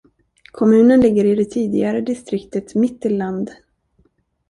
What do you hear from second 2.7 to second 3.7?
Mittelland.